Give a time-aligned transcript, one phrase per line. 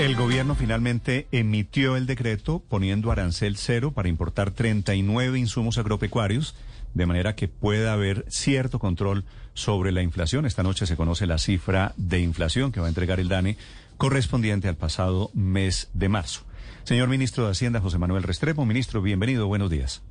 [0.00, 6.56] El gobierno finalmente emitió el decreto poniendo arancel cero para importar 39 insumos agropecuarios,
[6.94, 9.24] de manera que pueda haber cierto control
[9.54, 10.46] sobre la inflación.
[10.46, 13.58] Esta noche se conoce la cifra de inflación que va a entregar el DANE
[13.98, 16.42] correspondiente al pasado mes de marzo.
[16.84, 20.02] Señor ministro de Hacienda, José Manuel Restrepo, ministro, bienvenido, buenos días.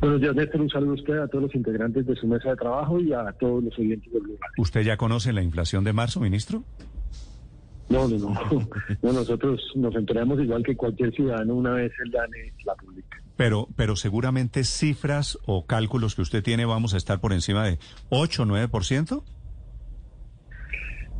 [0.00, 0.60] Buenos días, Néstor.
[0.60, 3.32] Un saludo a usted, a todos los integrantes de su mesa de trabajo y a
[3.38, 4.50] todos los oyentes del lugar.
[4.58, 6.64] ¿Usted ya conoce la inflación de marzo, ministro?
[7.96, 8.18] No, no,
[9.02, 9.12] no.
[9.12, 13.22] nosotros nos enteramos igual que cualquier ciudadano una vez el DANE la publica.
[13.36, 17.78] Pero, pero seguramente cifras o cálculos que usted tiene vamos a estar por encima de
[18.10, 19.22] 8 o 9%.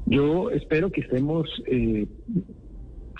[0.06, 2.06] Yo espero que estemos eh,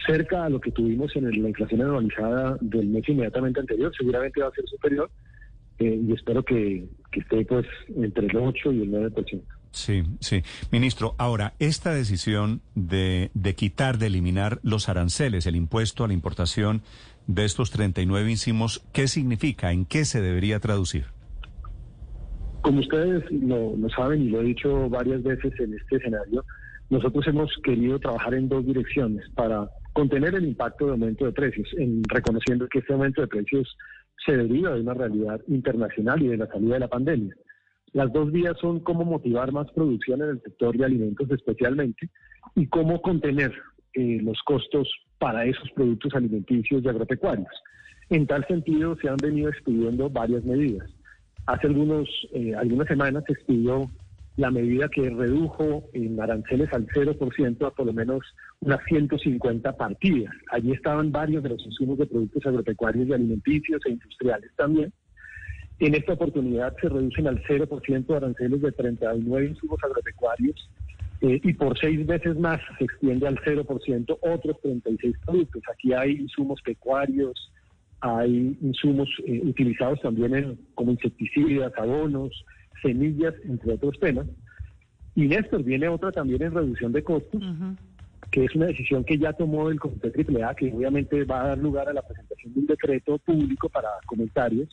[0.07, 3.93] cerca a lo que tuvimos en la inflación anualizada del mes inmediatamente anterior.
[3.97, 5.11] Seguramente va a ser superior
[5.79, 9.43] eh, y espero que, que esté pues entre el 8 y el 9%.
[9.71, 10.43] Sí, sí.
[10.71, 16.15] Ministro, ahora, esta decisión de, de quitar, de eliminar los aranceles, el impuesto a la
[16.15, 16.83] importación
[17.27, 19.73] de estos 39 insumos, ¿qué significa?
[19.73, 21.07] ¿En qué se debería traducir?
[22.63, 26.45] Como ustedes lo, lo, saben y lo he dicho varias veces en este escenario,
[26.91, 31.69] nosotros hemos querido trabajar en dos direcciones para contener el impacto de aumento de precios,
[31.79, 33.77] en reconociendo que este aumento de precios
[34.25, 37.35] se deriva de una realidad internacional y de la salida de la pandemia.
[37.93, 42.11] Las dos vías son cómo motivar más producción en el sector de alimentos especialmente
[42.55, 43.53] y cómo contener
[43.95, 47.49] eh, los costos para esos productos alimenticios y agropecuarios.
[48.11, 50.89] En tal sentido, se han venido expidiendo varias medidas.
[51.47, 53.91] Hace eh, algunas semanas se expidió
[54.37, 58.21] la medida que redujo en aranceles al 0% a por lo menos
[58.61, 60.35] unas 150 partidas.
[60.51, 64.93] Allí estaban varios de los insumos de productos agropecuarios y alimenticios e industriales también.
[65.79, 70.71] En esta oportunidad se reducen al 0% aranceles de 39 insumos agropecuarios
[71.21, 75.63] eh, y por seis veces más se extiende al 0% otros 36 productos.
[75.73, 77.53] Aquí hay insumos pecuarios,
[78.01, 82.33] hay insumos eh, utilizados también en, como insecticidas, abonos,
[82.83, 84.27] semillas, entre otros temas.
[85.15, 87.43] Y Néstor, viene otra también en reducción de costos,
[88.31, 91.59] que es una decisión que ya tomó el Comité AAA, que obviamente va a dar
[91.59, 94.69] lugar a la presentación de un decreto público para comentarios,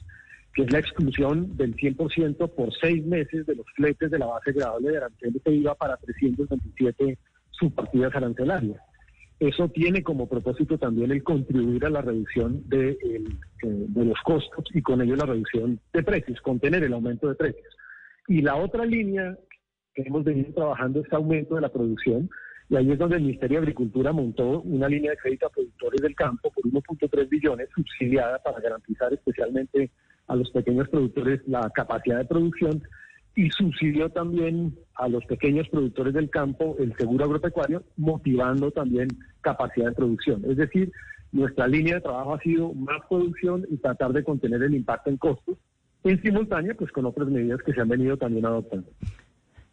[0.53, 4.51] que es la exclusión del 100% por seis meses de los fletes de la base
[4.51, 7.17] gradable de aranceles que iba para 327
[7.51, 8.79] subpartidas arancelarias.
[9.39, 13.23] Eso tiene como propósito también el contribuir a la reducción de, eh,
[13.63, 17.75] de los costos y con ello la reducción de precios, contener el aumento de precios.
[18.27, 19.37] Y la otra línea
[19.93, 22.29] que hemos venido trabajando es aumento de la producción,
[22.69, 26.01] y ahí es donde el Ministerio de Agricultura montó una línea de crédito a productores
[26.01, 29.91] del campo por 1.3 billones subsidiada para garantizar especialmente
[30.27, 32.81] a los pequeños productores la capacidad de producción
[33.35, 39.07] y subsidió también a los pequeños productores del campo el seguro agropecuario, motivando también
[39.41, 40.43] capacidad de producción.
[40.47, 40.91] Es decir,
[41.31, 45.17] nuestra línea de trabajo ha sido más producción y tratar de contener el impacto en
[45.17, 45.57] costos,
[46.03, 48.87] en simultánea pues con otras medidas que se han venido también adoptando.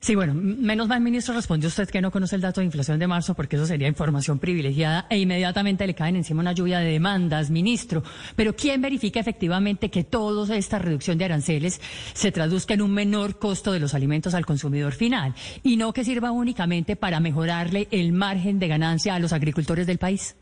[0.02, 3.06] Sí, bueno, menos mal, ministro, respondió usted que no conoce el dato de inflación de
[3.06, 7.50] marzo porque eso sería información privilegiada e inmediatamente le caen encima una lluvia de demandas,
[7.50, 8.02] ministro.
[8.34, 11.82] Pero ¿quién verifica efectivamente que toda esta reducción de aranceles
[12.14, 16.02] se traduzca en un menor costo de los alimentos al consumidor final y no que
[16.02, 20.34] sirva únicamente para mejorarle el margen de ganancia a los agricultores del país?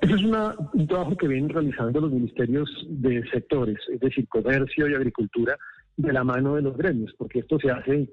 [0.00, 4.94] Ese es un trabajo que vienen realizando los ministerios de sectores, es decir, comercio y
[4.94, 5.58] agricultura
[5.96, 8.08] de la mano de los gremios, porque esto se hace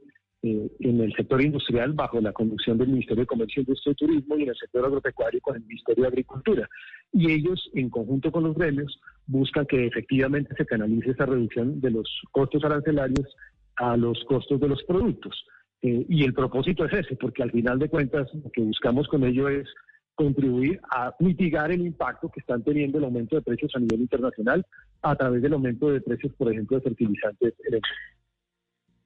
[0.46, 4.38] eh, en el sector industrial bajo la conducción del Ministerio de Comercio, Industria y Turismo
[4.38, 6.70] y en el sector agropecuario con el Ministerio de Agricultura.
[7.14, 11.92] Y ellos, en conjunto con los gremios, buscan que efectivamente se canalice esa reducción de
[11.92, 13.36] los costos arancelarios
[13.78, 15.46] a los costos de los productos.
[15.82, 19.24] Eh, y el propósito es ese, porque al final de cuentas lo que buscamos con
[19.24, 19.68] ello es
[20.16, 24.66] contribuir a mitigar el impacto que están teniendo el aumento de precios a nivel internacional
[25.04, 27.54] a través del aumento de precios, por ejemplo, de fertilizantes.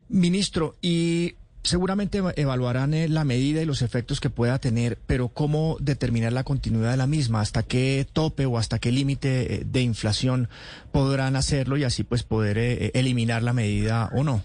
[0.09, 5.75] Ministro, y seguramente evaluarán eh, la medida y los efectos que pueda tener, pero ¿cómo
[5.81, 7.42] determinar la continuidad de la misma?
[7.42, 10.48] ¿Hasta qué tope o hasta qué límite eh, de inflación
[10.92, 14.44] podrán hacerlo y así pues poder eh, eliminar la medida o no?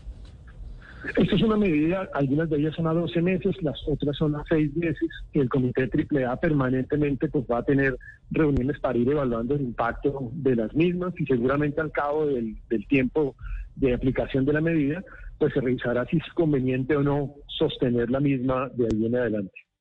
[1.17, 4.45] Esta es una medida, algunas de ellas son a 12 meses, las otras son a
[4.49, 5.09] 6 meses.
[5.33, 7.99] Y el Comité AAA permanentemente pues, va a tener
[8.31, 12.87] reuniones para ir evaluando el impacto de las mismas y seguramente al cabo del, del
[12.87, 13.35] tiempo
[13.75, 15.03] de aplicación de la medida,
[15.39, 19.72] pues se revisará si es conveniente o no sostener la misma de ahí en adelante.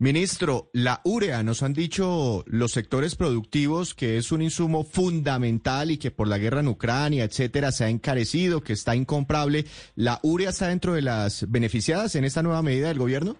[0.00, 5.98] Ministro, la urea, nos han dicho los sectores productivos que es un insumo fundamental y
[5.98, 9.64] que por la guerra en Ucrania, etcétera, se ha encarecido, que está incomprable.
[9.96, 13.38] ¿La urea está dentro de las beneficiadas en esta nueva medida del gobierno?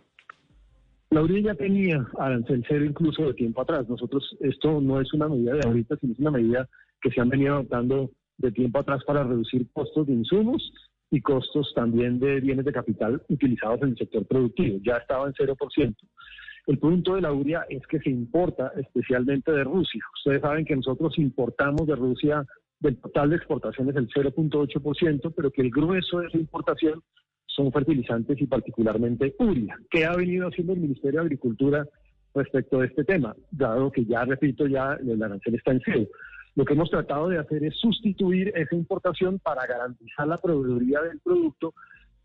[1.11, 3.89] La Uria ya tenía arancel cero incluso de tiempo atrás.
[3.89, 6.69] Nosotros, esto no es una medida de ahorita, sino es una medida
[7.01, 10.73] que se han venido adoptando de tiempo atrás para reducir costos de insumos
[11.11, 14.81] y costos también de bienes de capital utilizados en el sector productivo.
[14.83, 15.97] Ya estaba en 0%.
[16.69, 20.05] El punto de la uria es que se importa especialmente de Rusia.
[20.19, 22.45] Ustedes saben que nosotros importamos de Rusia
[22.79, 27.03] del total de exportaciones el 0.8%, pero que el grueso de esa importación
[27.47, 29.79] son fertilizantes y particularmente uria.
[29.91, 31.87] ¿Qué ha venido haciendo el Ministerio de Agricultura
[32.35, 33.35] respecto a este tema?
[33.51, 36.07] Dado que ya, repito, ya el arancel está en cero.
[36.55, 41.19] Lo que hemos tratado de hacer es sustituir esa importación para garantizar la proveeduría del
[41.21, 41.73] producto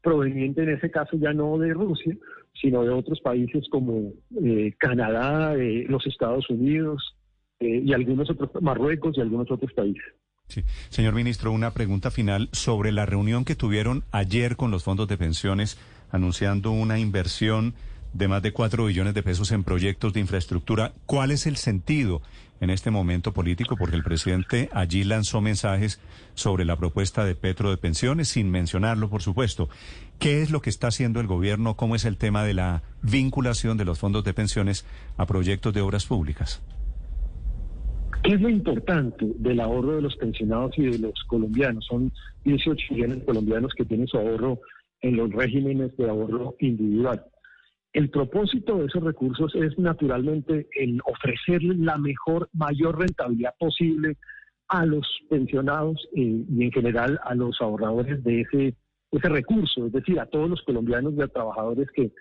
[0.04, 2.16] proveniente en ese caso ya no de Rusia,
[2.62, 4.12] sino de otros países como
[4.44, 7.16] eh, Canadá, eh, los Estados Unidos
[7.60, 10.04] eh, y algunos otros, Marruecos y algunos otros países.
[10.48, 10.62] Sí.
[10.90, 15.18] Señor ministro, una pregunta final sobre la reunión que tuvieron ayer con los fondos de
[15.18, 15.80] pensiones
[16.12, 17.74] anunciando una inversión
[18.14, 20.94] de más de cuatro billones de pesos en proyectos de infraestructura.
[21.06, 22.22] ¿Cuál es el sentido
[22.62, 23.76] en este momento político?
[23.76, 26.00] Porque el presidente allí lanzó mensajes
[26.36, 29.68] sobre la propuesta de Petro de pensiones, sin mencionarlo, por supuesto.
[30.20, 31.76] ¿Qué es lo que está haciendo el gobierno?
[31.76, 34.86] ¿Cómo es el tema de la vinculación de los fondos de pensiones
[35.18, 36.62] a proyectos de obras públicas?
[38.24, 41.86] ¿Qué es lo importante del ahorro de los pensionados y de los colombianos?
[41.86, 42.10] Son
[42.46, 44.62] 18 millones de colombianos que tienen su ahorro
[45.02, 47.26] en los regímenes de ahorro individual.
[47.94, 54.18] El propósito de esos recursos es naturalmente el ofrecerle la mejor, mayor rentabilidad posible
[54.68, 58.76] a los pensionados eh, y en general a los ahorradores de ese,
[59.12, 62.12] ese recurso, es decir, a todos los colombianos y a trabajadores que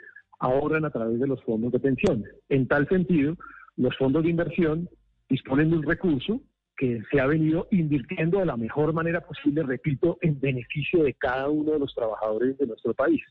[0.41, 2.29] ahorran a través de los fondos de pensiones.
[2.51, 3.35] En tal sentido,
[3.77, 4.91] los fondos de inversión
[5.31, 6.43] disponen de un recurso
[6.77, 11.49] que se ha venido invirtiendo de la mejor manera posible, repito, en beneficio de cada
[11.49, 13.23] uno de los trabajadores de nuestro país.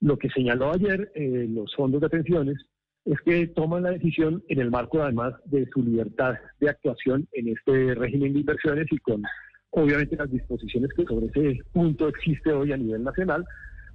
[0.00, 2.56] Lo que señaló ayer eh, los fondos de pensiones
[3.04, 7.48] es que toman la decisión en el marco además de su libertad de actuación en
[7.48, 9.22] este régimen de inversiones y con
[9.70, 13.44] obviamente las disposiciones que sobre ese punto existe hoy a nivel nacional,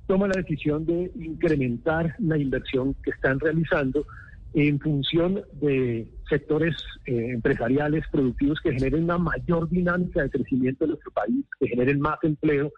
[0.08, 4.06] toman la decisión de incrementar la inversión que están realizando
[4.54, 6.76] en función de sectores
[7.06, 12.00] eh, empresariales productivos que generen una mayor dinámica de crecimiento en nuestro país, que generen
[12.00, 12.72] más empleo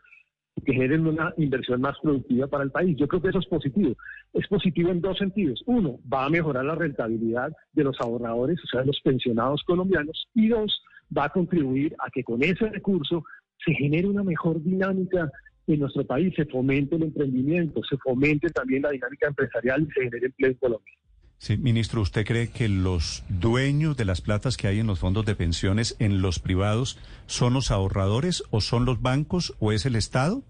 [0.63, 2.96] que generen una inversión más productiva para el país.
[2.98, 3.96] Yo creo que eso es positivo.
[4.34, 5.62] Es positivo en dos sentidos.
[5.66, 10.28] Uno, va a mejorar la rentabilidad de los ahorradores, o sea, de los pensionados colombianos.
[10.34, 10.81] Y dos,
[11.16, 13.24] va a contribuir a que con ese recurso
[13.66, 15.30] se genere una mejor dinámica
[15.68, 20.04] en nuestro país, se fomente el emprendimiento, se fomente también la dinámica empresarial y se
[20.04, 20.94] genere empleo en Colombia.
[21.38, 25.26] Sí, ministro, ¿usted cree que los dueños de las platas que hay en los fondos
[25.26, 26.98] de pensiones en los privados
[27.28, 30.42] son los ahorradores o son los bancos o es el Estado?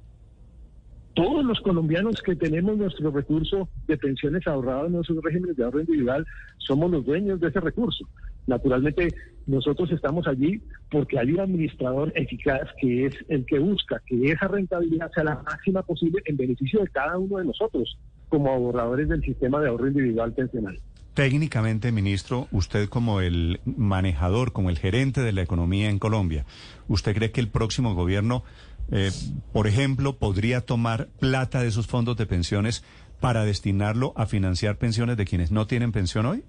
[1.15, 5.79] Todos los colombianos que tenemos nuestro recurso de pensiones ahorrados en nuestros regímenes de ahorro
[5.79, 6.25] individual
[6.57, 8.07] somos los dueños de ese recurso.
[8.47, 9.07] Naturalmente,
[9.47, 10.61] nosotros estamos allí
[10.91, 15.41] porque hay un administrador eficaz que es el que busca que esa rentabilidad sea la
[15.43, 17.97] máxima posible en beneficio de cada uno de nosotros
[18.29, 20.79] como ahorradores del sistema de ahorro individual pensional.
[21.13, 26.45] Técnicamente, ministro, usted como el manejador, como el gerente de la economía en Colombia,
[26.89, 28.43] ¿usted cree que el próximo gobierno,
[28.91, 29.11] eh,
[29.53, 32.83] por ejemplo, podría tomar plata de esos fondos de pensiones
[33.21, 36.43] para destinarlo a financiar pensiones de quienes no tienen pensión hoy?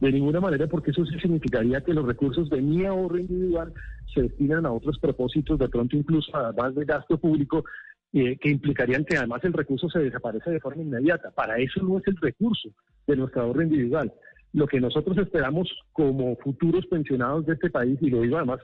[0.00, 3.72] De ninguna manera, porque eso sí significaría que los recursos de mi ahorro individual
[4.14, 7.64] se destinan a otros propósitos, de pronto incluso a más de gasto público,
[8.12, 11.30] eh, que implicarían que además el recurso se desaparece de forma inmediata.
[11.30, 12.70] Para eso no es el recurso
[13.06, 14.12] de nuestro ahorro individual.
[14.52, 18.60] Lo que nosotros esperamos como futuros pensionados de este país, y lo digo además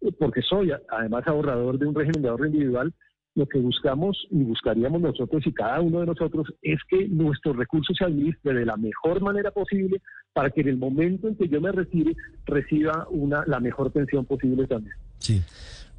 [0.00, 2.92] eh, porque soy además ahorrador de un régimen de ahorro individual,
[3.34, 7.96] lo que buscamos y buscaríamos nosotros y cada uno de nosotros es que nuestros recursos
[7.96, 10.02] se administren de la mejor manera posible
[10.32, 14.24] para que en el momento en que yo me retire reciba una la mejor pensión
[14.24, 14.96] posible también.
[15.18, 15.40] Sí.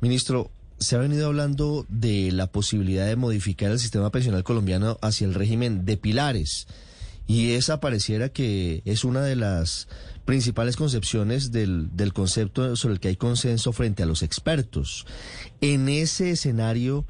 [0.02, 5.28] Ministro, se ha venido hablando de la posibilidad de modificar el sistema pensional colombiano hacia
[5.28, 6.68] el régimen de pilares.
[7.28, 9.88] Y esa pareciera que es una de las
[10.26, 15.06] principales concepciones del, del concepto sobre el que hay consenso frente a los expertos.
[15.62, 17.06] En ese escenario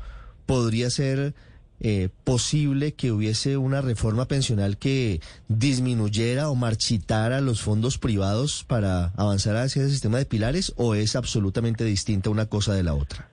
[0.45, 1.35] podría ser
[1.81, 9.13] eh, posible que hubiese una reforma pensional que disminuyera o marchitara los fondos privados para
[9.15, 13.28] avanzar hacia ese sistema de pilares o es absolutamente distinta una cosa de la otra?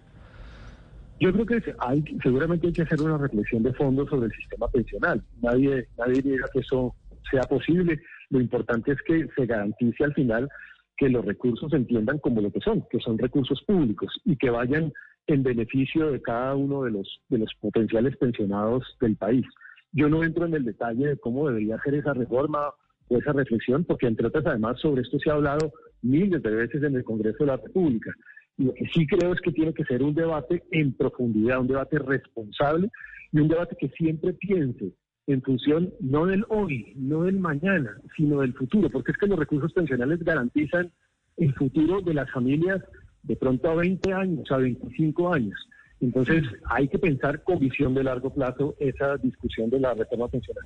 [1.18, 4.68] Yo creo que hay, seguramente hay que hacer una reflexión de fondo sobre el sistema
[4.68, 5.22] pensional.
[5.40, 6.94] Nadie, nadie diga que eso
[7.30, 8.00] sea posible.
[8.30, 10.48] Lo importante es que se garantice al final
[10.96, 14.50] que los recursos se entiendan como lo que son, que son recursos públicos y que
[14.50, 14.92] vayan
[15.26, 19.44] en beneficio de cada uno de los, de los potenciales pensionados del país.
[19.92, 22.70] Yo no entro en el detalle de cómo debería ser esa reforma
[23.08, 26.82] o esa reflexión, porque entre otras, además, sobre esto se ha hablado miles de veces
[26.82, 28.12] en el Congreso de la República.
[28.58, 31.98] Lo que sí creo es que tiene que ser un debate en profundidad, un debate
[31.98, 32.90] responsable
[33.32, 34.92] y un debate que siempre piense
[35.26, 39.38] en función no del hoy, no del mañana, sino del futuro, porque es que los
[39.38, 40.90] recursos pensionales garantizan
[41.36, 42.82] el futuro de las familias
[43.24, 45.68] de pronto a 20 años, a 25 años.
[46.00, 50.64] Entonces hay que pensar con visión de largo plazo esa discusión de la reforma pensional.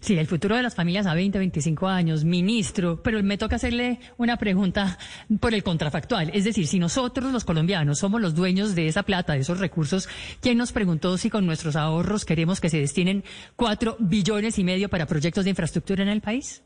[0.00, 3.98] Sí, el futuro de las familias a 20, 25 años, ministro, pero me toca hacerle
[4.16, 4.96] una pregunta
[5.40, 6.30] por el contrafactual.
[6.32, 10.08] Es decir, si nosotros los colombianos somos los dueños de esa plata, de esos recursos,
[10.40, 13.24] ¿quién nos preguntó si con nuestros ahorros queremos que se destinen
[13.56, 16.64] cuatro billones y medio para proyectos de infraestructura en el país?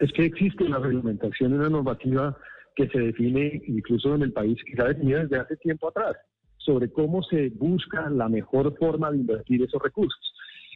[0.00, 2.36] Es que existe una reglamentación, una normativa
[2.74, 6.16] que se define incluso en el país, que se ha definido desde hace tiempo atrás,
[6.58, 10.32] sobre cómo se busca la mejor forma de invertir esos recursos.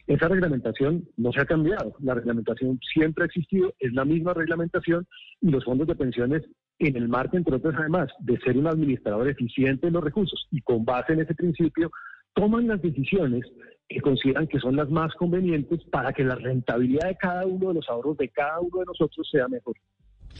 [0.07, 5.07] Esa reglamentación no se ha cambiado, la reglamentación siempre ha existido, es la misma reglamentación
[5.41, 6.43] y los fondos de pensiones
[6.79, 10.61] en el marco, entre otras además, de ser un administrador eficiente de los recursos y
[10.61, 11.91] con base en ese principio,
[12.33, 13.45] toman las decisiones
[13.87, 17.75] que consideran que son las más convenientes para que la rentabilidad de cada uno de
[17.75, 19.75] los ahorros de cada uno de nosotros sea mejor.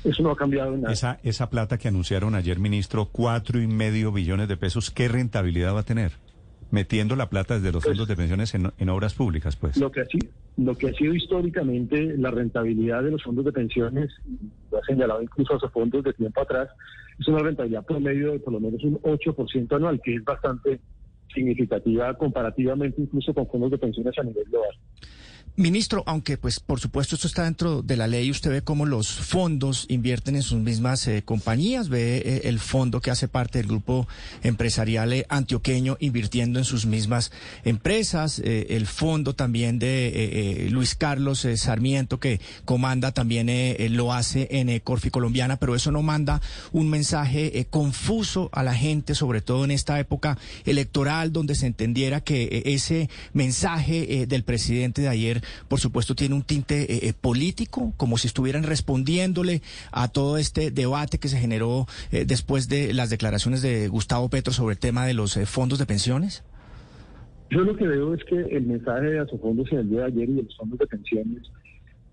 [0.03, 0.93] Eso no ha cambiado nada.
[0.93, 5.75] Esa, esa plata que anunciaron ayer, ministro, cuatro y medio billones de pesos, ¿qué rentabilidad
[5.75, 6.13] va a tener?
[6.71, 9.77] Metiendo la plata desde los pues fondos de pensiones en, obras públicas, pues.
[9.77, 13.51] Lo que, ha sido, lo que ha sido históricamente la rentabilidad de los fondos de
[13.51, 14.11] pensiones,
[14.71, 16.69] lo ha señalado incluso a esos fondos de tiempo atrás,
[17.19, 20.79] es una rentabilidad promedio de por lo menos un 8% anual, que es bastante
[21.33, 24.75] significativa comparativamente incluso con fondos de pensiones a nivel global.
[25.58, 29.12] Ministro, aunque pues por supuesto esto está dentro de la ley, usted ve cómo los
[29.12, 33.67] fondos invierten en sus mismas eh, compañías, ve eh, el fondo que hace parte del
[33.67, 34.08] grupo
[34.43, 37.34] empresarial eh, antioqueño invirtiendo en sus mismas
[37.65, 43.50] empresas, el fondo también de Luis Carlos Sarmiento que comanda también
[43.96, 46.41] lo hace en Corfi Colombiana, pero eso no manda
[46.72, 52.22] un mensaje confuso a la gente, sobre todo en esta época electoral donde se entendiera
[52.22, 57.93] que ese mensaje del presidente de ayer por supuesto, tiene un tinte eh, eh, político,
[57.98, 63.10] como si estuvieran respondiéndole a todo este debate que se generó eh, después de las
[63.10, 66.43] declaraciones de Gustavo Petro sobre el tema de los fondos de pensiones?
[67.50, 70.29] Yo lo que veo es que el mensaje de fondos en el día de ayer
[70.29, 71.51] y de los fondos de pensiones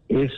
[0.08, 0.32] es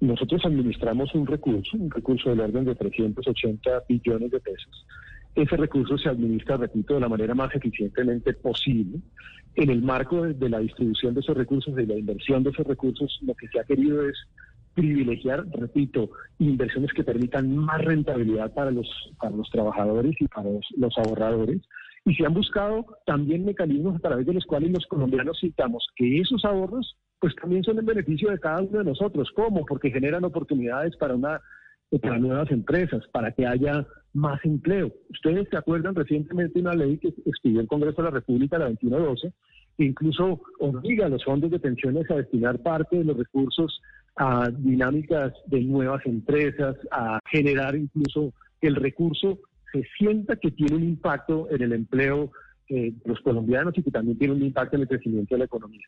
[0.00, 4.86] nosotros administramos un recurso, un recurso del orden de 380 billones de pesos,
[5.34, 9.00] ese recurso se administra, repito, de la manera más eficientemente posible.
[9.54, 13.18] En el marco de, la distribución de esos recursos, de la inversión de esos recursos,
[13.22, 14.16] lo que se ha querido es
[14.74, 20.98] privilegiar, repito, inversiones que permitan más rentabilidad para los, para los trabajadores y para los,
[20.98, 21.60] ahorradores.
[22.04, 26.20] Y se han buscado también mecanismos a través de los cuales los colombianos citamos que
[26.20, 29.30] esos ahorros pues también son en beneficio de cada uno de nosotros.
[29.36, 29.64] ¿Cómo?
[29.64, 31.40] Porque generan oportunidades para una
[31.98, 34.92] para nuevas empresas, para que haya más empleo.
[35.10, 39.32] Ustedes se acuerdan recientemente una ley que expidió el Congreso de la República, la 2112,
[39.76, 43.80] que incluso obliga a los fondos de pensiones a destinar parte de los recursos
[44.16, 49.38] a dinámicas de nuevas empresas, a generar incluso que el recurso
[49.72, 52.30] se sienta que tiene un impacto en el empleo
[52.68, 55.44] eh, de los colombianos y que también tiene un impacto en el crecimiento de la
[55.46, 55.86] economía.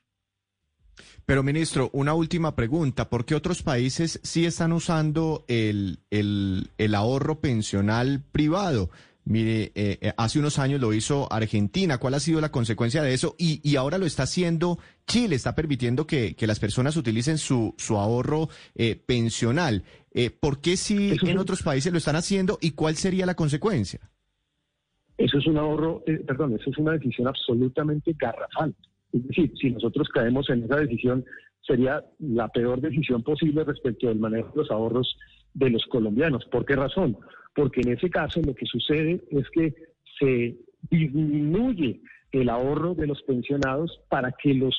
[1.27, 3.09] Pero, ministro, una última pregunta.
[3.09, 8.91] ¿Por qué otros países sí están usando el, el, ahorro pensional privado?
[9.25, 11.97] Mire, eh, eh, hace unos años lo hizo Argentina.
[11.97, 13.35] ¿Cuál ha sido la consecuencia de eso?
[13.39, 17.75] Y, y ahora lo está haciendo Chile, está permitiendo que, que las personas utilicen su,
[17.79, 19.83] su ahorro eh, pensional.
[20.39, 23.99] ¿Por qué sí en otros países lo están haciendo y cuál sería la consecuencia?
[25.19, 28.75] Eso es un ahorro, perdón, eso es una decisión absolutamente garrafal.
[29.14, 31.25] Es decir, si nosotros caemos en esa decisión,
[31.62, 35.16] sería la peor decisión posible respecto del manejo de los ahorros
[35.54, 36.44] de los colombianos.
[36.47, 37.16] ¿Por qué razón?
[37.54, 39.73] Porque en ese caso lo que sucede es que
[40.18, 40.56] se
[40.90, 42.00] disminuye
[42.33, 44.75] el ahorro de los pensionados para que los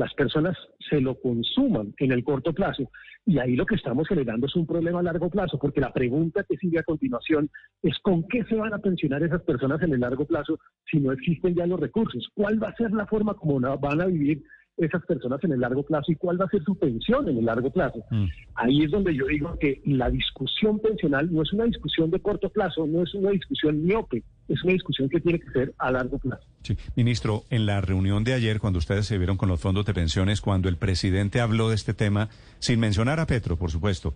[0.00, 0.56] las personas
[0.88, 2.90] se lo consuman en el corto plazo.
[3.26, 6.42] Y ahí lo que estamos generando es un problema a largo plazo, porque la pregunta
[6.48, 7.50] que sigue a continuación
[7.82, 10.58] es con qué se van a pensionar esas personas en el largo plazo
[10.90, 12.28] si no existen ya los recursos.
[12.34, 14.42] ¿Cuál va a ser la forma como van a vivir
[14.78, 17.44] esas personas en el largo plazo y cuál va a ser su pensión en el
[17.44, 18.02] largo plazo.
[18.10, 18.24] Mm.
[18.54, 22.48] Ahí es donde yo digo que la discusión pensional no es una discusión de corto
[22.48, 26.18] plazo, no es una discusión miope, es una discusión que tiene que ser a largo
[26.18, 26.42] plazo.
[26.62, 29.94] Sí, ministro, en la reunión de ayer, cuando ustedes se vieron con los fondos de
[29.94, 32.28] pensiones, cuando el presidente habló de este tema,
[32.58, 34.14] sin mencionar a Petro, por supuesto,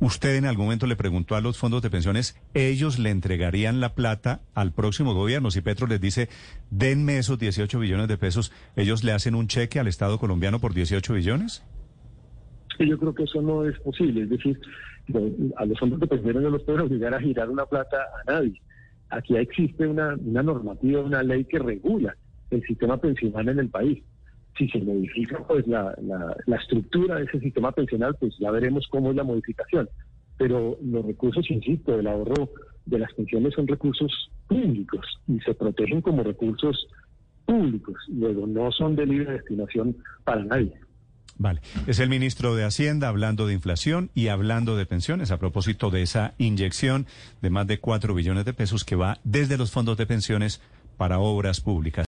[0.00, 3.96] Usted en algún momento le preguntó a los fondos de pensiones, ellos le entregarían la
[3.96, 5.50] plata al próximo gobierno.
[5.50, 6.28] Si Petro les dice,
[6.70, 10.72] denme esos 18 billones de pesos, ¿ellos le hacen un cheque al Estado colombiano por
[10.72, 11.64] 18 billones?
[12.78, 14.22] Yo creo que eso no es posible.
[14.22, 14.60] Es decir,
[15.56, 18.60] a los fondos de pensiones no los pueden obligar a girar una plata a nadie.
[19.10, 22.16] Aquí existe una, una normativa, una ley que regula
[22.50, 24.02] el sistema pensional en el país
[24.58, 25.96] si se modifica pues la,
[26.46, 29.88] la, estructura de ese sistema pensional, pues ya veremos cómo es la modificación.
[30.36, 32.50] Pero los recursos, insisto, del ahorro
[32.84, 36.88] de las pensiones son recursos públicos y se protegen como recursos
[37.46, 37.96] públicos.
[38.08, 40.72] Luego no son de libre destinación para nadie.
[41.38, 45.90] Vale, es el ministro de Hacienda hablando de inflación y hablando de pensiones a propósito
[45.90, 47.06] de esa inyección
[47.40, 50.60] de más de cuatro billones de pesos que va desde los fondos de pensiones
[50.96, 51.96] para obras públicas.